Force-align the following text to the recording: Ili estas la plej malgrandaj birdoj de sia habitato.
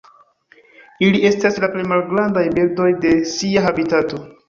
Ili 1.09 1.21
estas 1.31 1.61
la 1.65 1.71
plej 1.75 1.85
malgrandaj 1.93 2.49
birdoj 2.59 2.91
de 3.07 3.17
sia 3.37 3.69
habitato. 3.71 4.27